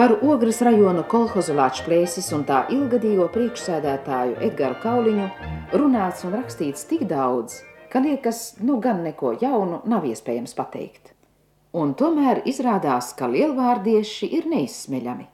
[0.00, 5.26] Par Ogres rajona kolhozu Lāčplēsis un tā ilgadīgo priekšsēdētāju Edgaru Kauliņu
[5.76, 7.58] runāts un rakstīts tik daudz,
[7.90, 11.12] ka liekas, nu gan neko jaunu nav iespējams pateikt.
[11.76, 15.28] Un tomēr izrādās, ka lielvārdieši ir neizsmeļami.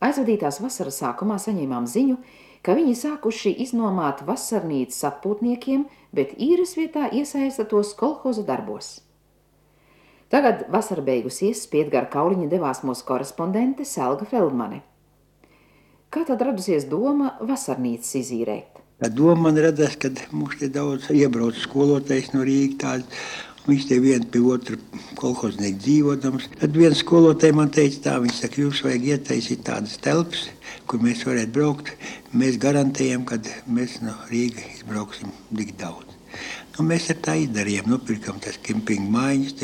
[0.00, 2.16] Aizvadītās vasaras sākumā saņēmām ziņu,
[2.64, 5.84] ka viņi sākuši iznomāt vasarnīcas atpūtniekiem,
[6.16, 8.98] bet īres vietā iesaista tos kolhoza darbos.
[10.30, 14.84] Tagad vasara beigusies, pie Edgara Kauliņa devās mūsu korespondente Selga Feldmane.
[16.10, 18.80] Kā tad radusies doma vasarnīcas izīrēt?
[18.98, 23.04] Tā doma man radās, kad mums te daudz iebrauc skolotājs no Rīgas.
[23.68, 24.74] Viņš te viens pie otra
[25.20, 26.48] kolhoznieka dzīvodams.
[26.58, 30.48] Tad viens skolotājs man teica, tā, viņš saka, jums vajag ietaisīt tādas telpas,
[30.90, 31.92] kur mēs varētu braukt.
[32.34, 33.38] Mēs garantējam, ka
[33.70, 36.18] mēs no Rīgas izbrauksim tik daudz.
[36.74, 39.56] Nu, mēs ar tā izdarījām, nopirkam tas kempinga mājiņas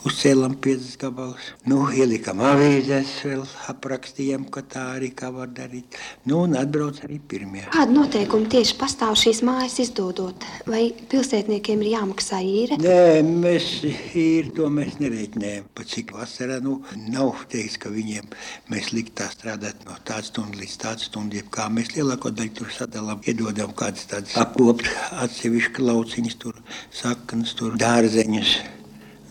[0.00, 5.98] Uzcēlām piecas gabalus, nu, ielikām avīzēs, vēl aprakstījām, ka tā arī kā var darīt.
[6.24, 7.66] Nu, un atbrauc arī pirmie.
[7.74, 10.46] Kāda noteikuma tieši pastāv šīs mājas izdodot?
[10.64, 12.80] Vai pilsētniekiem ir jāmaksā īre?
[12.80, 15.68] Nē, mēs īri to mēs nereiķinējam.
[15.76, 16.78] Pat cik vasarā, nu,
[17.12, 18.32] nav teiks, ka viņiem
[18.72, 23.20] mēs liktā strādāt no tādas stundas līdz tādas stundas, kā mēs lielāko daļu tur sadalām,
[23.28, 24.88] iedodam kādas tādas apkopt
[25.20, 28.79] atsevišķi lauciņas tur, saknes tur, dārzeņus.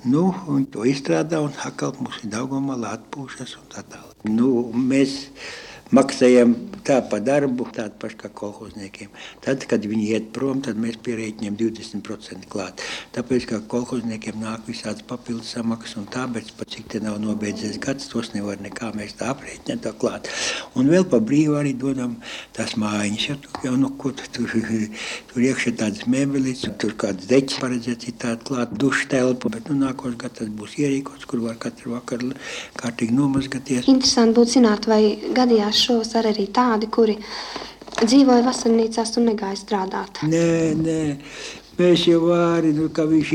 [0.07, 4.15] Nu, un to izstrādā, un atkal mums ir Daugumā atpūšas un tā tālāk.
[4.31, 5.25] Nu, mēs
[5.91, 6.53] maksājam
[6.89, 9.11] tā pa darbu, tādu pašu kā kolhozniekiem.
[9.45, 12.81] Tad, kad viņi iet prom, tad mēs pierēķinām 20% klāt.
[13.15, 17.77] Tāpēc, ka kolhozniekiem nāk visāds papildus samaksas un tā, bet pat cik te nav nobeidzies
[17.83, 20.29] gads, tos nevar nekā mēs tā aprēķināt tā klāt.
[20.79, 22.17] Un vēl pa brīvu arī dodam
[22.57, 24.55] tās mājiņas, jo tu jau, nu, tu tur,
[25.29, 29.77] tur iekšā tādas mēbelis, tur kāds deķis paredzēts ir tāda klāt dušu telpu, bet, nu,
[29.85, 32.33] nākošais gads tas būs ierīkots, kur var katru vakaru
[32.79, 33.89] kārtīgi nomazgaties.
[33.91, 35.01] Interesanti būtu zināt, vai
[35.35, 36.47] gadījās šovasar arī
[36.79, 37.17] tādi, kuri
[37.99, 40.23] dzīvoja vasarnīcās un negāja strādāt.
[40.23, 41.01] Nē, nē.
[41.79, 43.29] Mēs jau vāri, nu, ka viņš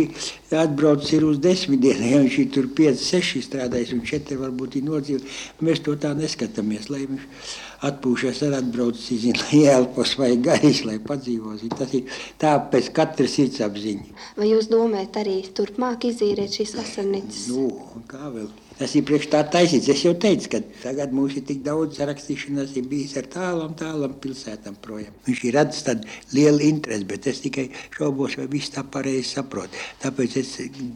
[0.61, 4.79] atbrauc ir uz desmit dienām, ja viņš ir tur 5, 6 strādājis un 4 varbūt
[4.79, 5.39] ir nodzīvojis.
[5.65, 7.55] Mēs to tā neskatāmies, lai viņš
[7.89, 11.65] atpūšas ar atbraucis, zina, lai ielpos vai gaisa, lai padzīvos.
[11.79, 14.19] Tas ir tā pēc katras sirds apziņa.
[14.39, 17.49] Vai jūs domājat arī turpmāk izīrēt šīs vasarnīcas?
[17.53, 17.71] Nu,
[18.11, 18.53] kā vēl?
[18.75, 19.87] Tas ir priekš tā taisīts.
[19.93, 24.17] Es jau teicu, ka tagad mums ir tik daudz rakstīšanas, ir bijis ar tālām, tālām
[24.19, 25.15] pilsētām projām.
[25.29, 29.79] Viņš ir radis tādu lielu interesi, bet es tikai šaubos, vai viss tā pareizi saprot.
[30.03, 30.44] Tāpēc es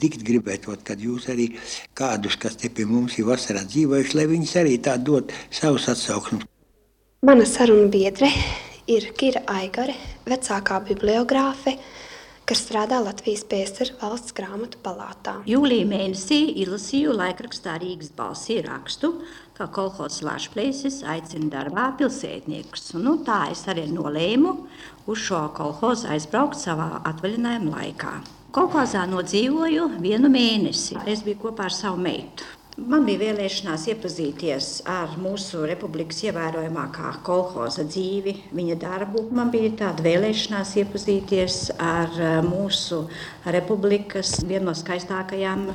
[0.01, 1.51] dikt gribētu, kad jūs arī
[1.99, 6.47] kādus, kas te pie mums ir vasarā dzīvojuši, lai viņus arī tā dot savus atsauksmus.
[7.27, 8.31] Mana saruna biedre
[8.89, 9.97] ir Kira Aigare,
[10.29, 11.75] vecākā bibliogrāfe,
[12.49, 15.35] kas strādā Latvijas PSR valsts grāmatu palātā.
[15.51, 19.13] Jūlijā mēnesī izlasīju laikrakstā Rīgas balsī rakstu,
[19.59, 22.95] ka kolhozs Lašplēsis aicina darbā pilsētniekus.
[23.03, 24.55] Nu, tā es arī nolēmu
[25.11, 28.15] uz šo kolhozu aizbraukt savā atvaļinājuma laikā.
[28.59, 30.97] Kolhozā nodzīvoju vienu mēnesi.
[31.07, 32.43] Es biju kopā ar savu meitu.
[32.91, 39.29] Man bija vēlēšanās iepazīties ar mūsu republikas ievērojamākā kolhoza dzīvi, viņa darbu.
[39.39, 43.05] Man bija tāda vēlēšanās iepazīties ar eh, mūsu
[43.47, 45.69] republikas vienu no skaistākajām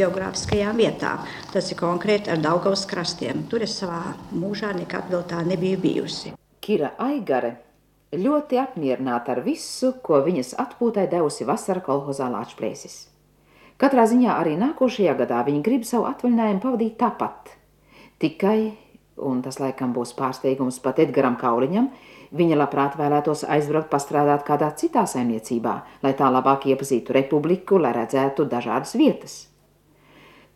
[0.00, 1.28] geogrāfiskajām vietām.
[1.52, 3.44] Tas ir konkrēti ar Daugavas krastiem.
[3.52, 6.38] Tur es savā mūžā nekad vēl tā nebiju bijusi.
[6.64, 7.58] Kira Aigare
[8.16, 13.06] ļoti apmierināta ar visu, ko viņas atpūtai devusi vasara kolhozā Lāčplēsis.
[13.80, 17.54] Katrā ziņā arī nākošajā gadā viņi grib savu atvaļinājumu pavadīt tāpat.
[18.20, 18.72] Tikai,
[19.16, 21.88] un tas laikam būs pārsteigums pat Edgaram Kauliņam,
[22.36, 28.44] viņa labprāt vēlētos aizbraukt pastrādāt kādā citā saimniecībā, lai tā labāk iepazītu republiku, lai redzētu
[28.50, 29.49] dažādas vietas.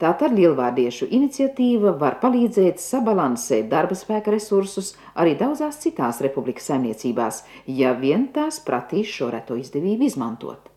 [0.03, 7.95] Tātad lielvārdiešu iniciatīva var palīdzēt sabalansēt darba spēka resursus arī daudzās citās republikas saimniecībās, ja
[7.95, 10.71] vien tās pratīs šo reto izdevību izmantot.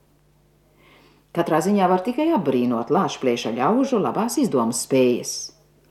[1.33, 5.35] Katrā ziņā var tikai apbrīnot lāčplēša ļaužu labās izdomas spējas.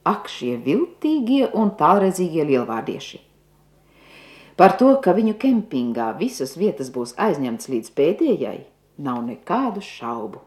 [0.07, 3.21] Ak, šie viltīgie un tālredzīgie lielvārdieši!
[4.57, 8.59] Par to, ka viņu kempingā visas vietas būs aizņemts līdz pēdējai,
[9.03, 10.41] nav nekādu šaubu.